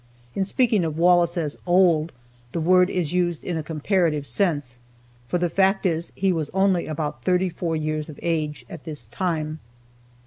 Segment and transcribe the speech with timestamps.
[0.33, 2.11] (In speaking of Wallace as "old,"
[2.53, 4.79] the word is used in a comparative sense,
[5.27, 9.05] for the fact is he was only about thirty four years of age at this
[9.05, 9.59] time.)